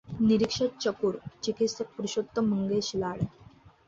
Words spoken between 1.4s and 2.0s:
चिकित्सक